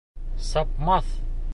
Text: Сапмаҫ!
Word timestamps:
Сапмаҫ! 0.47 1.15